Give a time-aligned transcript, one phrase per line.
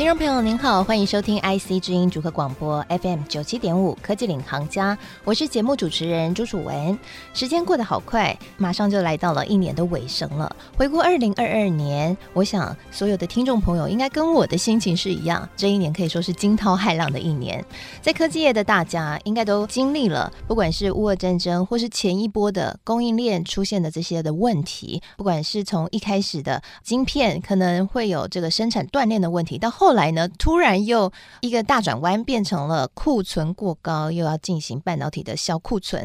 [0.00, 6.98] 听众朋友您好，欢迎收听 IC 之音主客广播 FM 九七点五科技领航家，我是节目主持人朱楚文。
[7.34, 10.56] 时间过得好快，马上就来到了一年的尾声了。
[10.74, 17.62] 回顾二零二二年，我想所有的听众朋友应该跟我的心情是一样，这一年可以说是惊涛骇浪的一年。
[18.00, 36.04] 在科技业的大家应该都经历了，不管是乌俄战争，或是前一波的供应链出现的这些的问题，不管是从一开始的晶片可能会有这个生产断链的问题，到后后来呢，突然又一个大转弯，变成了库存过高，又要进行半导体的销库存。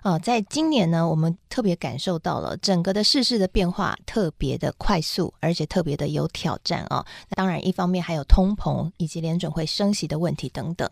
[0.00, 7.04] 啊、呃，在今年呢，我们特别感受到了整个的世事的变化特别的快速，而且特别的有挑战啊。
[7.28, 10.88] 当然，一方面还有通膨以及联准会升息的问题等等。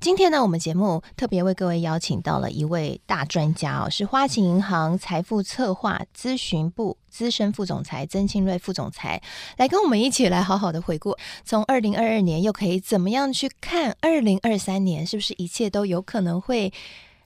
[0.00, 6.96] 今天呢，我们节目特别为各位邀请到了一位大专家哦，是花旗银行财富策划咨询部。
[7.16, 9.22] 资深副总裁曾庆瑞副总裁
[9.56, 15.06] 来跟我们一起来好好的回顾，从二零二二年又可以怎么样去看二零二三年？
[15.06, 16.70] 是不是一切都有可能会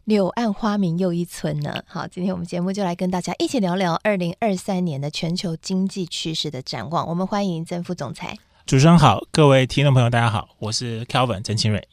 [0.05, 1.83] 柳暗花明又一村呢？
[1.89, 7.09] 好，今天我们节目就来跟大家一起聊聊二零二三年的全球经济趋势的展望。
[7.09, 8.39] 我们欢迎曾副总裁。
[8.67, 11.89] 主持人好，各位听众朋友大家好，我是 Calvin 曾庆瑞。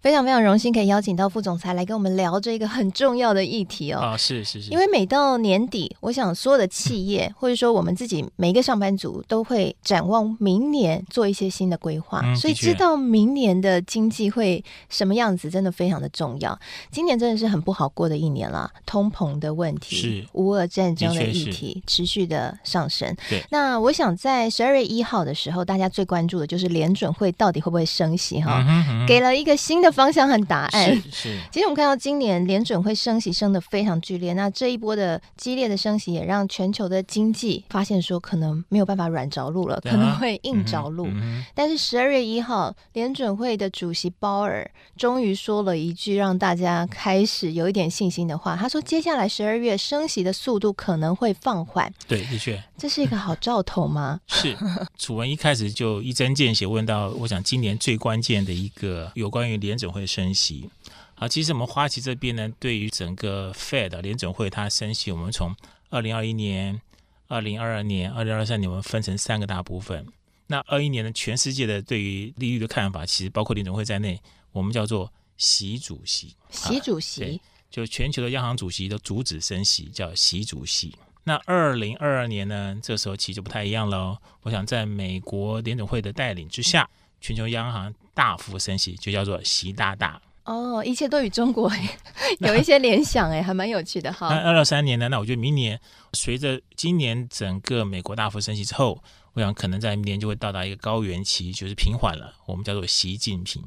[0.00, 4.00] 非常非常荣幸可以邀请到副总裁来跟我们聊这个很重要的议题哦。
[4.00, 4.70] 啊，是是是。
[4.70, 12.20] 因为每到年底， 我想所有的企业、嗯、或者说我们自己每一个上班族都会展望明年，做一些新的规划。
[12.24, 16.58] 嗯、所以知道明年的经济会什么样子，真的非常的重要。
[16.90, 23.16] 今年真的是很不好过的一年了，通膨的问题，是乌俄战争的议题持续的上升。
[23.30, 23.40] 对。
[23.50, 29.52] 那我想在十二月一号的时候，大家最关注的就是联准会到底会不会升息哈、嗯嗯，给了一个。
[29.62, 41.06] 新的方向和答案是是，其实我们看到今年联准会升息升的非常剧烈，那这一波的激烈的升息也让全球的经济发现说可能没有办法软着陆了，可能会硬着陆。
[41.06, 51.88] 嗯、但是十二月一号，联准会的主席鲍尔终于说了一句让大家开始有一点信心的话，他说接下来十二月升息的速度可能会放缓。
[52.08, 54.18] 对，的确，这是一个好兆头吗？
[54.26, 54.56] 是，
[54.98, 59.51] 楚文一开始就一针见血问到，我想今年最关键的一个有关于。
[59.56, 60.70] 联总会升息，
[61.14, 65.54] 啊，其实我们花旗这边呢，对于整个 Fed 联总会它升息，我们从
[65.90, 66.80] 二零二一年、
[67.28, 70.06] 二零二二年、二零二三年，我们分成三个大部分。
[70.46, 74.20] 那二一年呢，全世界的对于利率的看法，其实包括联总会在内，
[74.52, 76.34] 我们叫做习主席。
[76.50, 77.40] 习主席，对，
[77.70, 80.94] 就全球的央行主席都阻止升息，叫习主席。
[81.24, 84.18] 那二零二二年呢，这时候其实就不太一样喽。
[84.42, 86.88] 我想在美国联总会的带领之下。
[87.22, 90.84] 全球央行大幅升息，就叫做习大大哦。
[90.84, 91.72] 一切都与中国
[92.40, 94.28] 有一些联想，哎，还蛮有趣的哈。
[94.28, 95.08] 那二三年呢？
[95.08, 95.80] 那我觉得明年
[96.12, 99.02] 随着今年整个美国大幅升息之后，
[99.32, 102.34] 我想可能在明年就会到达一个高原期，就是平缓了。
[102.44, 103.62] 我们叫做习近平。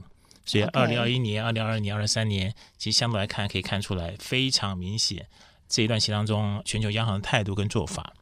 [0.46, 5.26] 所以二零二一年、二零二二年、二三年，其实相对来看可以看出来非常明显
[5.68, 8.14] 这一段期当中全球央行的态度跟做法。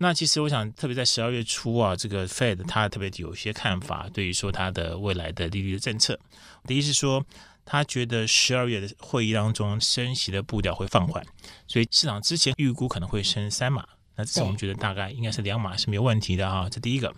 [0.00, 6.18] 那其实我想，特别在十二月初啊，这个 Fed 它特别有些看法，对于说它的未来的利率的政策。
[6.66, 7.26] 第一是说，
[7.64, 11.26] 他觉得十二月的会议当中升息的步调会放缓，
[11.66, 16.68] 所以市场之前预估可能会升三码，那这次我们觉得大概应该是两码是没有问题的啊。
[16.70, 17.12] 这第一个。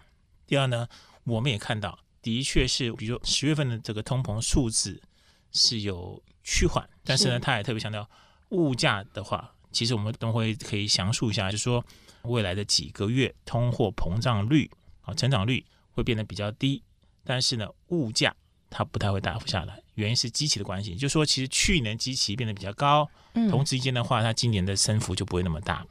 [0.47, 0.89] 第二呢，
[1.25, 5.03] 我们也看到，的确是，比如说十月份的这个通膨数字
[5.53, 8.09] 是有趋缓，但是呢，他也特别强调
[8.49, 11.85] 物价的话，其实我们等会可以详述一下，就是说。
[12.23, 14.71] 未来的几个月，通货膨胀率
[15.03, 16.83] 啊，成长率会变得比较低，
[17.25, 18.35] 但是呢，物价
[18.69, 20.95] 它不太会大幅下来，原因是基期的关系。
[20.95, 23.09] 就是说，其实去年基期变得比较高，
[23.51, 25.87] 同时间的话，它今年的升幅就不会那么大。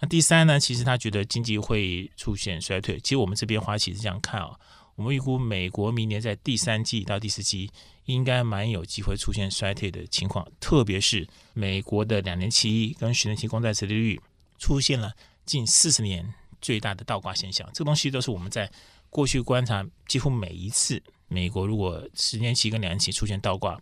[0.00, 2.98] 那第三呢，其实他觉得经济会出现衰退。
[3.00, 4.58] 其实我们这边花旗是这样看啊，
[4.96, 7.70] 我们预估美国明年在第三季到第四季
[8.06, 14.20] 应该蛮有机会出现衰退的情况，特别是美国的两年期跟十年期公债殖利率
[14.58, 15.12] 出现了。
[15.46, 18.70] 近四十年最大的倒挂现象，这个东西都是我们在
[19.10, 23.80] 过去观察，几乎每一次美国如果十年期跟两年期出现倒挂，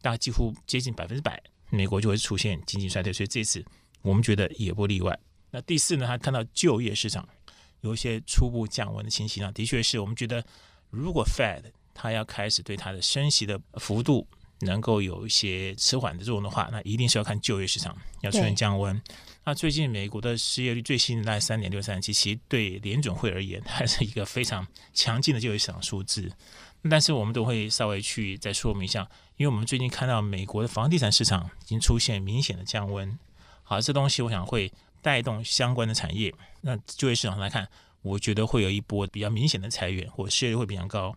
[0.00, 3.12] 大概几乎接近百分之百，美国就会出现经济衰退。
[3.12, 3.64] 所以这次
[4.02, 5.18] 我们觉得也不例外。
[5.50, 7.28] 那第四呢，他看到就业市场
[7.80, 10.44] 有一些初步降温的情形啊，的确是我们觉得，
[10.90, 14.26] 如果 Fed 它要开始对它的升息的幅度
[14.60, 19.00] 能够有一些迟缓的作用的话，那一定是要看就业市场要出现降温。
[19.44, 26.30] 那最近美国的失业率最新的大概三点六三七，其实对联准会而言还是一个非常强劲的就业市场数字。
[26.88, 33.18] 但是我们都会稍微去再说明一下，因为我们最近看到美国的房地产市场已经出现明显的降温。
[33.62, 34.72] 好，这东西我想会
[35.02, 36.34] 带动相关的产业。
[36.62, 37.68] 那就业市场上来看，
[38.02, 41.14] 我觉得会有一波比较明显的裁员，或失业率会比较高。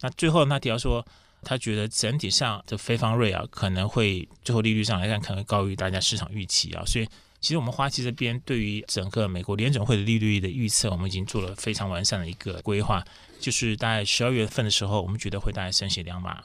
[0.00, 1.04] 那最后那提到说，
[1.42, 6.84] 他觉得整体上的非方瑞啊，可能会最后利率上来看，可能高于大家市场预期啊。
[6.86, 7.08] 所以
[7.40, 13.02] 其实我们花旗这边对于整个美国联准会的利率的预测，我们已经做了非常完善的一个规划。
[13.38, 16.44] 就是大概十二月份的时候，我们觉得会大概升息两码，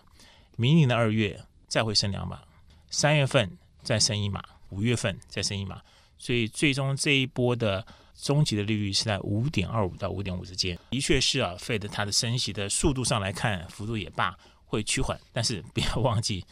[0.55, 2.39] 明年的二月再会升两码，
[2.89, 5.81] 三月份再升一码，五月份再升一码。
[6.17, 10.79] 所以最终这一波的终极的利率是在五点二五到五点五之间。
[10.91, 14.33] 的确是啊，Fed 它的升息的速度上来看，幅度也罢，
[14.63, 16.45] 会趋缓，但是不要忘记，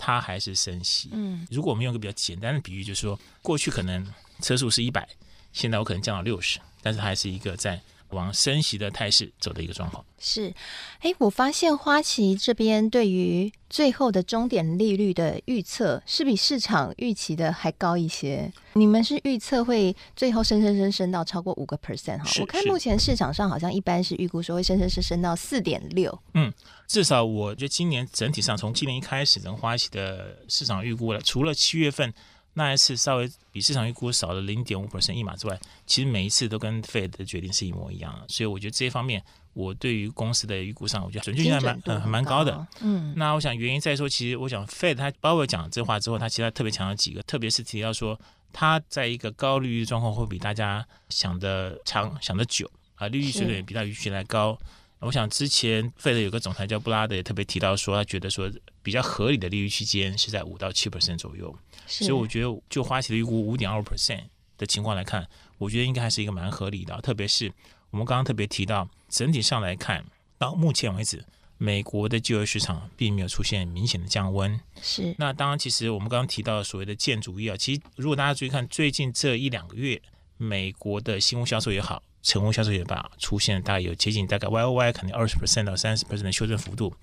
[0.00, 1.10] 它还是升息。
[1.12, 4.04] 嗯，如果我们用一个比较简单的比喻，就是说过去可能
[4.40, 5.06] 车速是一百，
[5.52, 7.78] 现在我可能降到六十，但是它还是一个在。
[8.10, 10.52] 往升息的态势走的一个状况是，
[11.00, 18.52] 哎，我发现花旗这边对于最后的终点利率的预测是比市场预期的还高一些。
[18.74, 22.24] 你们是预测会最后升升升升到超过五个 percent 哈？
[22.40, 26.16] 我看目前市场上好像一般是预估说会升升升升到四点六。
[26.34, 26.52] 嗯，
[26.86, 32.12] 至少我觉得今年整体上从今年一开始，等花旗的市场预估了，除了七月份。
[32.54, 42.66] 那一次稍微比市场预估少了零点五 percent 一码之外，其实每一次都跟 Fed 的决定是一模一样的，所以我觉得这一方面，我对于公司的预估上，我觉得准确性还蛮嗯蛮高的。
[42.80, 48.18] 嗯，那我想原因在说，其实我想 Fed 他鲍威尔讲这话之后，他其实他特别强调几个，特别是提到说
[48.52, 54.58] 他在一个高利率状况会比大家想的长想的久啊，利率水准也比他预期来高。
[54.98, 58.50] 我想之前 Fed 有个总裁叫布拉德也特别提到说，他觉得说
[58.82, 61.54] 比较合理的利率区间是在五到七 percent 左右，
[61.86, 64.24] 所以我觉得就花旗的预估五点二 percent
[64.56, 65.28] 的情况来看，
[65.58, 67.00] 我觉得应该还是一个蛮合理的。
[67.00, 67.52] 特别是
[67.90, 70.04] 我们刚刚特别提到，整体上来看，
[70.38, 71.24] 到目前为止，
[71.58, 74.58] 美国的就业市场并没有出现明显的降温。
[74.80, 75.14] 是。
[75.18, 80.00] 那当然，其实我们刚刚提到所谓的建筑业啊，其实如果大家注意看最近这一两个月，
[80.36, 82.02] 美国的新屋销售也好。
[82.22, 86.94] 成屋销售也罢，出现大概有接近大概 Y O Y 肯定二十 percent 到三十 percent 的修正幅度。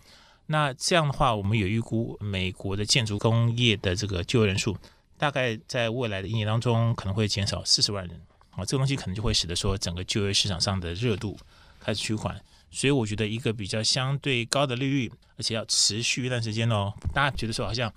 [0.48, 4.76] 那这样的话，我们有预估美国的建筑工业的这个就业人数，
[5.18, 8.20] 大概在未来的一年当中可能会减少四十万人。
[8.52, 11.38] 啊，这个东西可能就会使得说整个就业市场上的热度
[11.80, 12.42] 开始趋缓。
[12.72, 16.94] 所以我觉得一个比较相对高的利率，而且要持续一段时间哦。
[17.14, 17.94] 大家觉得说好像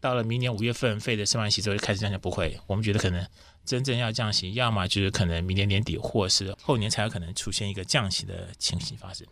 [0.00, 3.26] 到了明年五月份费的升完息之后就开始降价，不会，我们觉得可能。
[3.64, 9.26] 真正要降息，要么就是可能明年年底，或是后年才有可能出现一个降息的情形发生。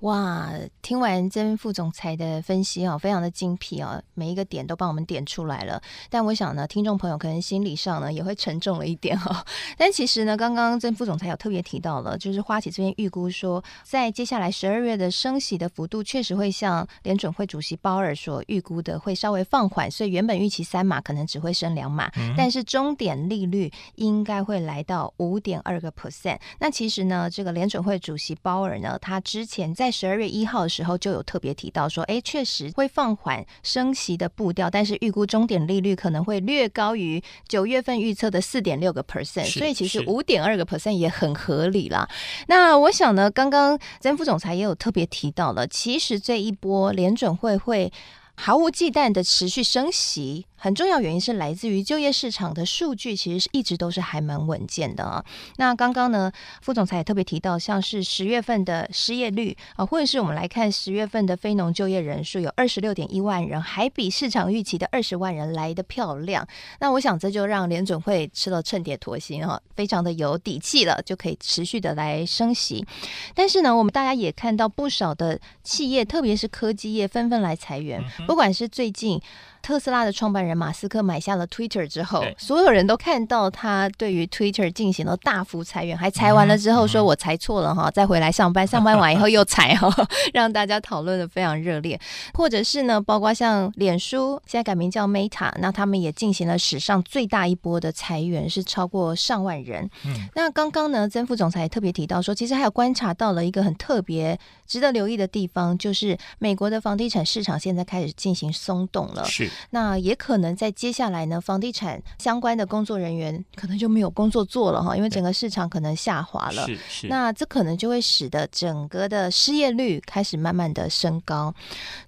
[0.00, 0.50] 哇，
[0.80, 5.82] 听完曾副总裁的分析哦，非常的精辟哦，每一个点都帮我们点出来了。
[6.08, 9.44] 但我想呢，听众朋友可能心理上呢也会沉重了一点哈。
[9.76, 19.90] 但其实呢，刚刚曾副总裁有特别提到了，就是花旗这边预估说，在接下来十二月的升息的幅度确实会像联准会主席鲍尔所预估的，会稍微放缓。
[19.90, 23.59] 所以原本预期三码可能只会升两码，嗯、但是终点利率
[23.96, 26.38] 应该会来到五点二个 percent。
[26.60, 42.08] 那其实呢，这个联准会主席鲍尔呢，他之前在十二月一号的时候就有特别提到说，哎，确实会放缓升息的步调，但是预估终点利率可能会略高于九月份预测的四点六个 percent，所以其实五点二个 percent 也很合理啦。
[42.46, 47.92] 那我想呢，刚刚曾副总裁也有特别提到了，其实这一波联准会会
[48.34, 50.46] 毫无忌惮的持续升息。
[50.62, 55.24] 很重要原因是来自于就业市场的数据，其实是一直都是还蛮稳健的啊。
[55.56, 66.46] 那刚刚呢，副总裁也特别提到，像是十月份的失业率啊，或者是我们来看十月份的非农就业人数有二十六点一万人，还比市场预期的二十万人来的漂亮。
[66.78, 72.86] 那我想这就让联准会吃了秤砣妥心哈，非常的有底气了，就可以持续的来升息。
[73.34, 79.18] 但是呢，我们大家也看到不少的企业，特别是科技业纷纷来裁员，不管是最近。
[79.62, 88.66] 特斯拉的创办人马斯克买下了 Twitter 之后，所有人都看到他对于 Twitter 进行了大幅裁员，还裁完了之后说：“我裁错了哈，再回来上班。
[88.70, 89.90] ”上班完以后又裁哈，
[90.32, 91.98] 让大家讨论的非常热烈。
[92.34, 99.88] 或者是呢，包括像脸书现在改名叫 Meta，那他们也进行了史上最大一波的裁员，是超过上万人。
[100.04, 104.38] 嗯，那刚刚呢，曾副总裁也特别提到说，其实还有观察到了一个很特别
[104.70, 109.24] 值得留意的地方就是，美国的房地产市场现在开始进行松动了。
[109.24, 116.64] 是，那也可能在接下来呢，房地产相关的工作人员可能就没有工作做了哈，因为整个市场可能下滑了。
[116.68, 117.08] 是是。
[117.08, 121.52] 那这可能就会使得整个的失业率开始慢慢的升高。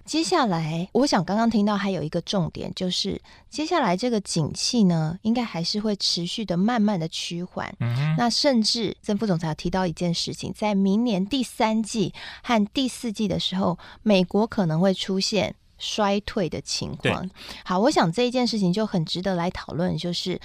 [0.05, 7.69] 接下来，我想刚刚听到还有一个重点，就是接下来这个景气呢，应该还是会持续的慢慢的趋缓。
[7.81, 12.13] 嗯，那甚至曾副总裁提到一件事情，在明年第三季
[12.57, 17.29] 和第四季的时候，美国可能会出现衰退的情况。
[17.65, 20.39] 好，我想这一件事情就很值得来讨论，就是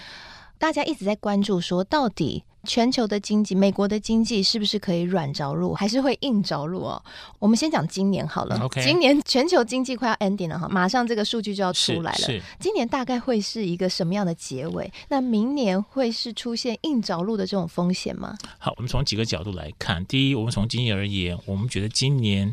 [0.59, 2.45] 大家一直在关注说，到底。
[2.65, 7.03] 全球的经济，美国的经济是不是可以软着陆，还是会硬着陆哦？
[7.39, 8.59] 我们先讲今年好了。
[8.59, 8.85] Okay.
[8.85, 12.43] 今年全球经济快要 ending 了哈，马上这个数据就要出来了。
[12.59, 14.93] 今年大概会是一个什么样的结尾？
[15.09, 18.37] 那明年会是出现硬着陆的这种风险吗？
[18.59, 20.05] 好，我们从几个角度来看。
[20.05, 22.53] 第一，我们从经济而言，我们觉得今年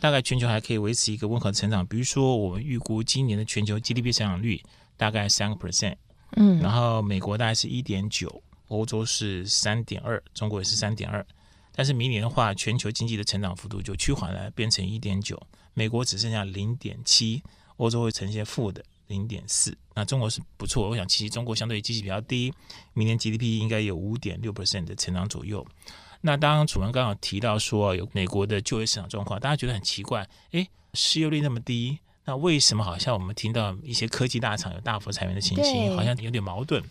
[0.00, 1.86] 大概全球还可以维持一个温和成长。
[1.86, 4.60] 比如说，我们预估今年的全球 GDP 增长率
[4.98, 5.94] 大概三个 percent，
[6.36, 8.42] 嗯，然后美国大概是一点九。
[8.68, 11.24] 欧洲是三点二，中国也是三点二，
[11.70, 15.40] 但是明年的话，全球经济的成长幅度就趋缓了，变成一点九，
[15.74, 17.42] 美国只剩下零点七，
[17.76, 22.52] 欧洲会呈现负的零点四，那中国是不错，我想其实中国相对于经济比较低，
[22.94, 25.64] 明年 GDP 应该有五点六 percent 的成长左右。
[26.22, 36.82] 那当，楚文刚刚提到说有美国的就业市场状况，大家觉得很奇怪，诶，失业率那么低，那为什么好像我们听到一些科技大厂有大幅裁员的情形，好像有点矛盾？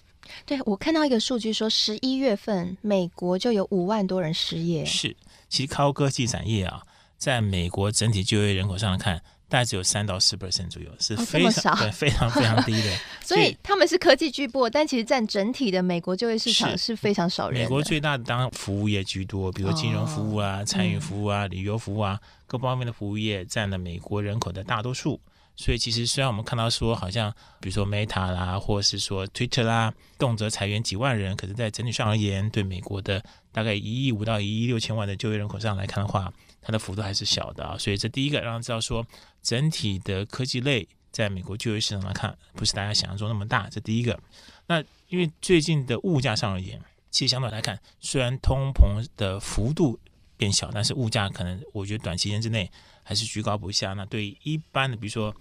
[0.45, 4.85] 对，我看到一个数据说，十一月份美国就有五万多人失业。
[4.85, 5.15] 是，
[5.49, 6.81] 其实高科技产业啊，
[7.17, 9.17] 在美国整体就业人口上来看，
[9.49, 12.97] 大概只有三到四 percent 左右，是非常、哦、对非常非常低的。
[13.21, 17.61] 所以他们是科技巨擘，但其实占整体的美国就业市场是非常少人。
[17.61, 22.17] 美国最大的当然服务业居多，比如金融服务啊、哦、餐饮服务啊、旅游服务啊，
[22.59, 25.19] 各方面的服务业占了美国人口的大多数。
[25.55, 36.31] 所以其实虽然我们看到说好像比如说 Meta 啦，或者是说 Twitter 啦，动辄裁员几万人，可是，在整体上而言，对美国的大概一亿五到一亿六千万的就业人口上来看的话，
[36.61, 37.77] 它的幅度还是小的啊。
[37.77, 39.05] 所以这第一个让人知道说，
[39.41, 43.67] 整体的科技类在美国就业市场来看，不是大家想象中那么大。
[43.69, 44.19] 这第一个。
[44.67, 46.81] 那因为最近的物价上而言，
[47.11, 49.99] 其实相对来看，虽然通膨的幅度
[50.37, 52.71] 变小，但是物价可能我觉得短期间之内。
[53.05, 53.91] 还是居高不下。
[53.91, 55.35] 那对一般的，比如说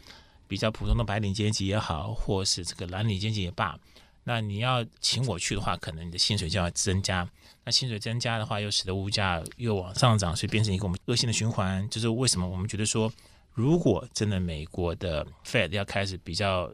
[0.49, 3.78] 比较普通的白领阶级也好，或是这个蓝领阶级也罢，
[4.25, 7.25] 那你要请我去的话，可能你的薪水就要增加。
[7.62, 11.88] 那薪水增加的话，又使得物价又往上涨，所以变成一个我们恶性的循环。
[11.88, 13.12] 就是为什么我们觉得说，
[13.52, 16.68] 如果真的美国的 Fed 要开始比较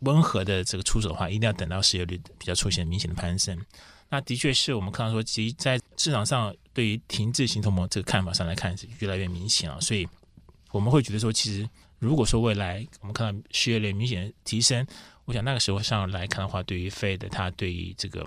[0.00, 3.56] 温和的这个出手的话，一定要等到失业率比较出现明显的攀升。
[4.12, 10.06] 那的确是我们看到说，其实在市场上对于停滞性通膨这个看法上来看是越来越明显了，所以。
[10.70, 14.86] 我们会觉得说，其实如果说未来我们看到失业率明显提升，
[15.26, 18.26] 我想那个时候上来看的话，对于 Fed 它对于这个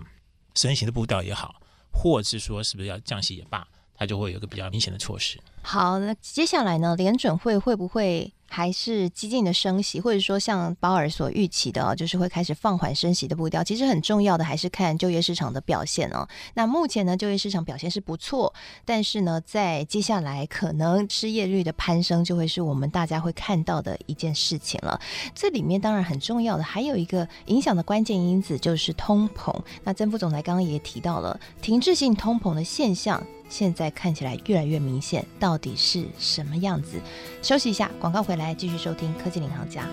[0.53, 1.59] 升息的步调也好，
[1.91, 5.39] 或是说是不是要降息也罢，它就会有个比较明显的措施。
[5.63, 8.31] 好，那接下来呢，联准会会不会？
[8.47, 13.63] 还是激进的升息，或者说像鲍尔所预期的，就是会开始放缓升息的步调。
[13.63, 16.27] 其实很重要的还是看就业市场的表现哦。
[16.53, 18.53] 那目前呢，就业市场表现是不错，
[18.85, 24.99] 但是呢，在接下来可能失业率的攀升就会是我们大家会看到的一件事情了。
[25.33, 29.53] 这里面当然很重要的还有一个影响的关键因子就是通膨。
[29.83, 33.21] 那曾副总裁刚刚也提到了停滞性通膨的现象。
[33.49, 36.99] 现在看起来越来越明显，到底是什么样子？
[37.41, 39.83] 休息一下，广告回来继续收听《科技领航家》。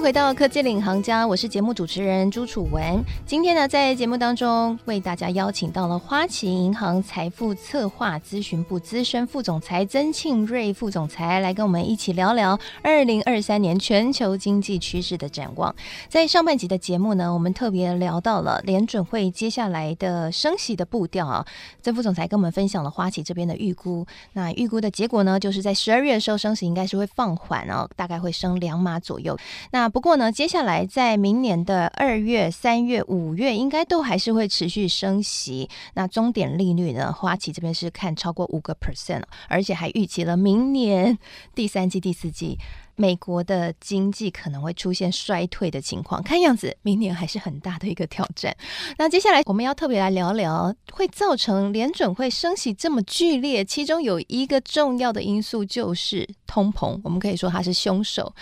[0.00, 3.02] 回到科技领航家，我是节目主持人朱楚文。
[3.24, 15.74] 今天呢，在节目当中为大家邀请到了花旗银行财富策划咨询部资深副总裁曾庆瑞副总裁来跟我们一起聊聊二零二三年全球经济趋势的展望。
[16.08, 21.44] 在上半集的节目呢，我们特别聊到了联准会接下来的升息的步调啊。
[21.82, 29.36] 曾副总裁跟我们分享了花旗这边的预估，那预估的结果呢，就是在十二月的时候升息应该是会放缓哦，大概会升两码左右。
[29.72, 35.68] 那不过呢，接下来在明年的二月、三月、五月，应该都还是会持续升息。
[35.94, 37.12] 那终点利率呢？
[37.12, 41.18] 花旗这边是看超过五个 percent，而且还预期了明年
[41.54, 42.58] 第三季、第四季
[42.96, 48.56] 美国的经济可能会出现衰退的情况，看样子明年还是很大的一个挑战。
[48.98, 58.34] 那接下来我们要特别来聊聊，会造成联准会升息这么剧烈，其中有一个重要的因素就是通膨，我们可以说它是凶手，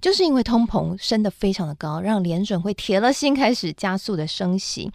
[0.00, 4.90] 就是因为通膨升得非常的高，让联准会铁了心开始加速的升息。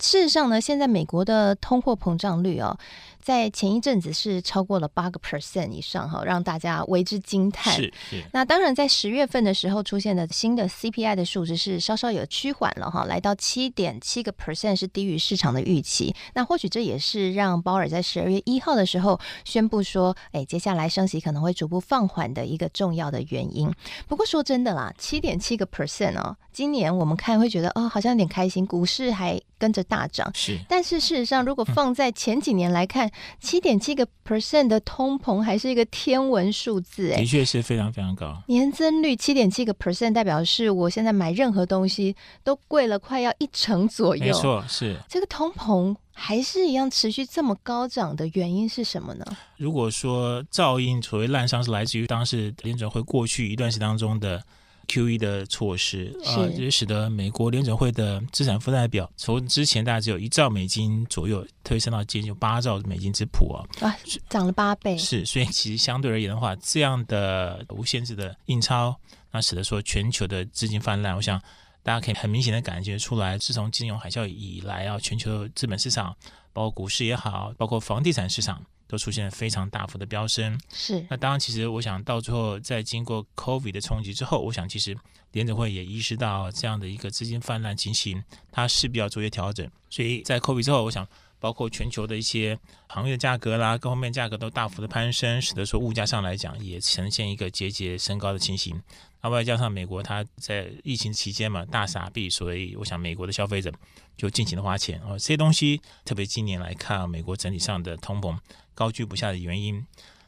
[0.00, 2.76] 事实上呢，现在美国的通货膨胀率哦。
[3.24, 7.72] 在前一阵子是超过了八个 percent 以上哈，让大家为之惊叹。
[7.74, 8.22] 是是。
[8.34, 16.14] 那当然，在十月份的时候出现的新的 CPI 的数值是稍稍有趋缓了哈，来到七点七个 percent 是低于市场的预期。
[16.34, 23.72] 那或许这也是让鲍尔在十二月一号的时候宣布说，哎，接下来升息可能会逐步放缓的一个重要的原因。
[24.06, 30.30] 不过说真的啦，七点七个 percent 哦，今年我们看会觉得哦，好像有点开心，股市还跟着大涨。
[30.34, 30.58] 是。
[30.68, 38.42] 但是事实上，如果放在前几年来看，七点七个 percent 的通膨还是一个天文数字，哎，的确是非常非常高。
[38.48, 44.26] 年增率七点七个 percent，代表是我现在买任何东西都贵了，快要一成左右。
[44.26, 49.24] 没错，是这个通膨还是一样持续这么高涨的原因是什么呢？
[49.56, 54.42] 如果说噪音所谓滥伤是来自于当时联准会过去一段时间当中的。
[54.84, 63.96] QE 的措施啊，呃，也使得美国联准会的资产负债表从之前大概只有一兆美金左右，推升到接近八兆美金之谱啊，啊，
[64.28, 64.96] 涨了八倍。
[64.96, 68.94] 是，所以其实相对而言的话，这样的无限制的印钞，
[69.30, 71.16] 那使得说全球的资金泛滥。
[71.16, 71.40] 我想
[71.82, 76.16] 大家可以很明显的感觉出来，自从金融海啸以来啊，全球资本市场，
[76.52, 78.64] 包括股市也好，包括房地产市场。
[78.86, 81.04] 都出现了非常大幅的飙升，是。
[81.10, 84.96] 那当然，其实我想到最后，在经过 COVID 的冲击之后，我想其实
[85.32, 88.22] 联准会也意识到这样的一个资金泛滥情形，
[88.52, 89.68] 它势必要做一些调整。
[89.90, 91.06] 所以在 COVID 之后，我想
[91.44, 92.58] 包括全球的一些
[92.88, 98.80] 行业的价格啦，各方面价格都大幅的攀升，使得说物价上来讲也呈现一个节节升高的情形。
[99.20, 103.70] 那外加上美国它在疫情期间嘛大傻逼，所以我想美国的消费者
[104.16, 108.38] 就尽情的花钱啊，这些东西特别今年来看，美国整体上的通膨。
[108.74, 109.86] 高居不下的原因，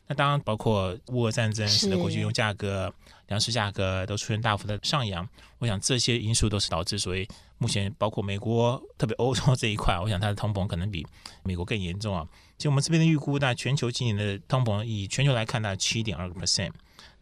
[0.09, 2.93] 那当然包括乌俄战争使得国际原油价格、
[3.27, 5.29] 粮食价格都出现大幅的上扬。
[5.59, 7.27] 我想这些因素都是导致，所以
[7.59, 11.05] 目前包括美国，特别欧洲这一块，我想它的通膨可能比
[11.43, 12.27] 美国更严重啊。
[12.57, 16.71] 其实我们这边的预估，那全球今年的通膨以全球来看，大概七点二个 percent，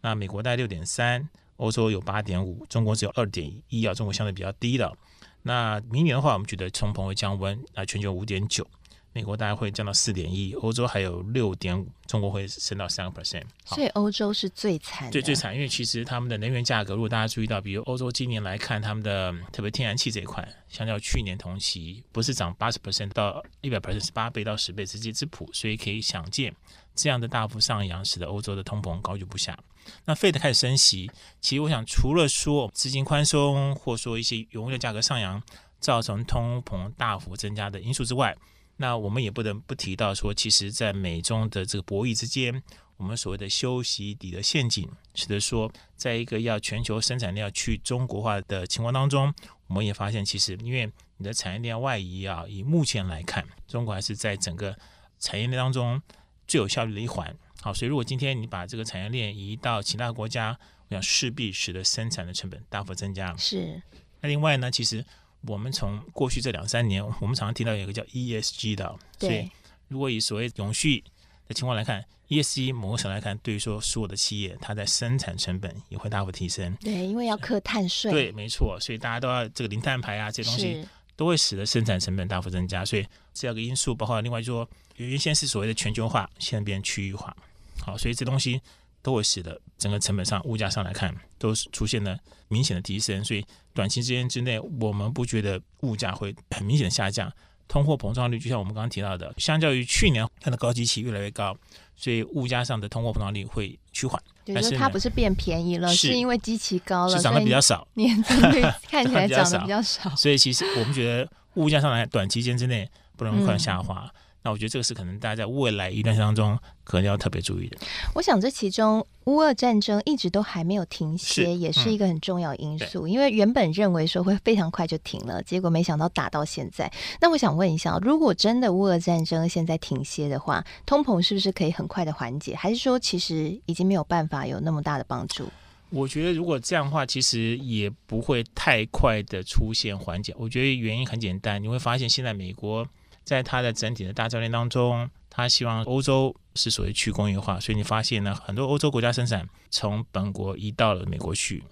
[0.01, 1.27] 那美国大概六点三，
[1.57, 4.95] 欧洲有八点五，中国只有二点一啊，中国相对比较低的。
[5.41, 8.67] 那明年的话，我们觉得通膨会降温，那全球五点九。
[9.15, 13.43] 美国大概会降到四点一，欧洲还有六点五，中国会升到三个 percent。
[13.63, 26.53] 所以欧洲是最惨，最最惨，因为其实他们的能源价格，如果大家注意到，比如欧洲今年来看，他们的特别天然气这一块，相较去年同期，不是涨八十 percent 到一百 percent，是八倍到十倍直接之谱，所以可以想见，
[26.93, 29.57] 这样的大幅上扬，使得欧洲的通膨高居不下。
[30.03, 31.09] 那 Fed 开始升息，
[31.39, 35.41] 其实我想，除了说资金宽松，或说一些原物料价格上扬，
[35.79, 38.35] 造成通膨大幅增加的因素之外，
[38.77, 42.61] 那我们也不能不提到说，其实，在美中的这个博弈之间，
[42.97, 49.33] 我们所谓的修息底的陷阱，使得说，在一个要全球生产量去中国化的情况当中，
[49.67, 54.77] 我们也发现，其实因为你的产业链外移啊，以目前来看，中国还是在整个
[55.19, 56.01] 产业链当中
[56.45, 57.33] 最有效率的一环。
[57.61, 60.57] 好，所以如果今天你把这个产业链移到其他国家，
[60.89, 63.35] 我想势必使得生产的成本大幅增加。
[63.37, 63.81] 是。
[64.19, 65.05] 那另外呢，其实。
[65.47, 69.49] 我们从过去这两三年， 我们常常听到有一个叫 ESG 的，所以
[69.87, 71.03] 如果以所谓永续
[71.47, 76.75] 的情况来看，ESG 某个程度来看，对于说所有的企业，它在生产成本也会大幅提升。
[76.81, 78.11] 对，因为要课碳税。
[78.11, 82.83] 对，没错，所以大家都要这个零碳排啊，这些东西都会使得生产成本大幅增加。
[82.83, 87.35] 所以这样个因素，包括另外说，原先是所谓的全球化，现在变区域化。
[87.81, 88.61] 好，所以这东西。
[89.05, 93.23] 都会使得整个成本上、物价上来看，都是出现了明显的提升。
[93.23, 97.31] 所以短期之间之内，我们不觉得物价会很明显的下降。
[97.67, 101.55] 通货膨胀率就像我们刚刚提到的，相较于去年它的高基期越来越高，
[101.95, 104.19] 所以物价上的通货膨胀率会趋缓。
[104.47, 110.09] 但是它不是变便宜了，是，是因为基期高了，是涨 得比较少，年增率看起来涨得比较少。
[110.15, 114.11] 所以其实我们觉得物价上来短期间之内不能快下滑。
[114.11, 117.77] 嗯那我觉得这个是可能大家在未来一段时间当中可能要特别注意的。
[118.13, 123.07] 我想这其中乌俄战争一直都还没有停歇，是也是一个很重要因素。
[123.07, 126.93] 嗯、因为原本认为说会非常快就停了，结果没想到打到现在。
[127.19, 132.55] 那我想问一下，如果真的乌俄战争现在停歇的话，通膨是不是可以很快的缓解？
[132.55, 135.49] 还是说其实已经没有办法有那么大的帮助？
[135.89, 140.35] 我觉得如果这样的话，其实也不会太快的出现缓解。
[140.37, 142.87] 我觉得原因很简单，你会发现现在美国。
[143.25, 151.63] 在它的整体的大教练当中，他希望欧洲是所谓去工业化，所以你发现呢，很多欧洲国家生产从本国移到了美国去。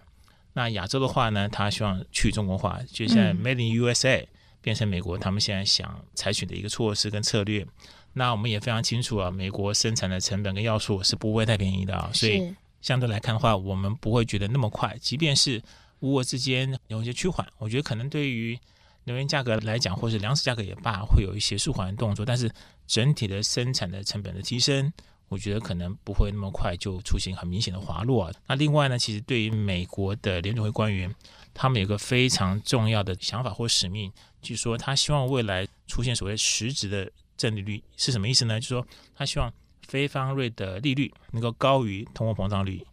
[0.53, 4.25] 那亚洲的话呢，他希望去中国化，就像 Made in USA
[4.61, 7.65] 变成美国，他们现在想采取的一个措施跟策略。
[8.13, 14.95] 那我们也非常清楚啊，美国生产的成本跟要素是不会太便宜的啊，所以相对来看的话，我们不会觉得那么快。
[14.99, 15.61] 即便是
[16.01, 18.59] 乌俄之间有一些趋缓，我觉得可能对于
[19.05, 22.25] 能源价格来讲，或是粮食价格也罢，会有一些舒缓的动作。
[22.25, 22.51] 但是
[22.87, 24.91] 整体的生产的成本的提升，
[25.29, 28.31] 我觉得可能不会那么快就出现很明显的滑落。
[28.47, 31.13] 那另外呢，其实对于美国的联准会官员，
[31.53, 34.11] 他们有个非常重要的想法或使命，
[34.41, 37.11] 就是说他希望未来出现所谓实质的。
[37.35, 38.59] 正利率是什么意思呢？
[38.59, 39.51] 就是说，他希望
[39.87, 42.85] 非方瑞的利率能够高于通货膨胀率。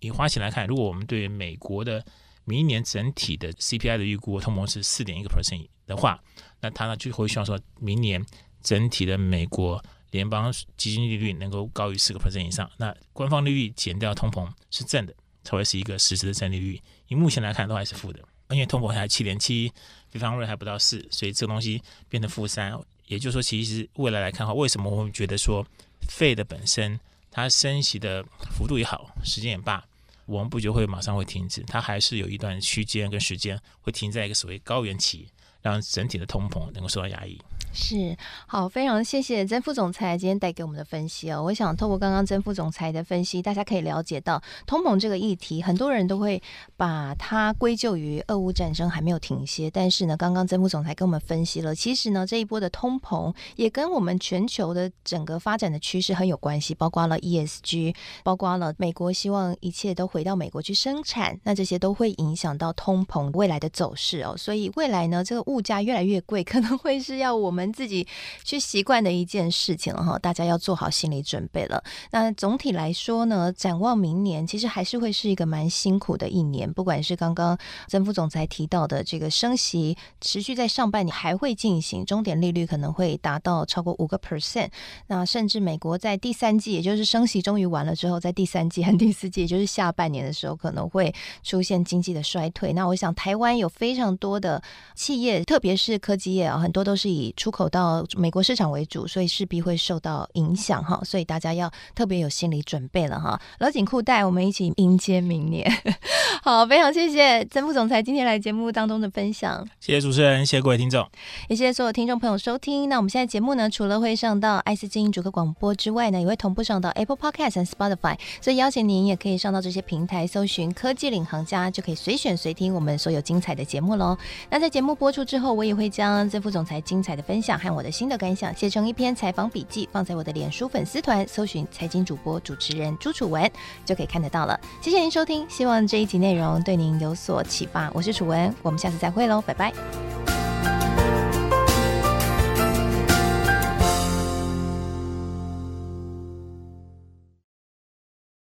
[0.00, 2.04] 以花钱来看，如果我们对美国的
[2.46, 6.18] 明年整体的 CPI 的预估通膨是四点一个 percent 的话，
[6.60, 8.24] 那他呢就会希望说明年
[8.62, 12.70] 整体的美国联邦基金利率能够高于四个 percent 以上。
[12.78, 16.80] 那官方利率减掉通膨是正的，才会是一个实质的正利率。
[17.08, 19.70] 以目前来看，都还是负的，因为通膨还七点七，
[20.08, 22.78] 非方瑞还不到四，所以这个东西变成负三。
[23.06, 25.64] 也就是说，其实未来来看的话，为什么我们觉得说
[26.08, 26.98] 费的本身
[27.30, 28.24] 它升息的
[28.56, 29.84] 幅度也好，时间也罢，
[30.26, 35.28] 我们不觉会马上会停止，它还是有一段区间跟时间会停在一个所谓高原期，
[35.62, 37.40] 让整体的通膨能够受到压抑。
[37.72, 41.42] 是好，非常谢谢曾副总裁今天带给我们的分析哦。
[41.42, 46.42] 我想透过刚刚曾副总裁的分析，大家可以了解到通膨这个议题，很多人都会
[46.76, 49.70] 把它归咎于俄乌战争还没有停歇。
[49.70, 64.34] 但是呢，刚刚曾副总裁跟我们分析了，其实呢这一波的通膨也跟我们全球的整个发展的趋势很有关系，包括了 ESG，包括了美国希望一切都回到美国去生产，那这些都会影响到通膨未来的走势哦。
[64.34, 67.65] 所以未来呢，这个物价越来越贵，可能会是要我们。
[67.72, 68.06] 自己
[68.44, 71.82] 去习惯的一件事情了哈，大家要做好心理准备了。
[72.10, 76.72] 那总体来说呢，展望明年，其实还是会是一个蛮辛苦的一年。
[76.72, 77.56] 不管是刚刚
[77.88, 84.68] 曾副总裁提到的这个升息持续在上半年还会进行，终点利率可能会达到超过五个 percent。
[85.06, 92.72] 那甚至美国在第三季，也就是升息终于完了之后，在第三季和第四季，也就是下半年的时候，可能会出现经济的衰退。
[92.72, 94.62] 那我想台湾有非常多的
[94.94, 105.70] 企业，特别是科技业啊，很多都是以口到美国市场为主，所以势必会受到影响哈，所以大家要特别有心理准备了哈，老紧裤带，我们一起迎接明年。
[106.42, 111.06] 好，非常谢谢曾副总裁今天来节目当中的分享，谢谢主持人，谢谢各位听众，
[111.48, 112.88] 也谢谢所有听众朋友收听。
[112.88, 124.16] 那我们现在节目呢，除了会上到爱思之音主客广播之外呢，也会同步上到 Apple Podcast 和 Spotify，所以邀请您也可以上到这些平台搜寻科技领航家，就可以随选随听我们所有精彩的节目喽。
[124.50, 127.56] 那在节目播出之后，我也会将曾副总裁精彩的分分享。
[127.58, 133.50] 和我的新的感想写成一篇采访笔记，放在我的脸书粉丝团，搜寻财经主播主持人朱楚文，
[133.84, 134.58] 就可以看得到了。
[134.80, 137.90] 谢谢您收听，希望这一集内容对您有所启发。
[137.92, 139.72] 我是楚文，我们下次再会喽，拜拜。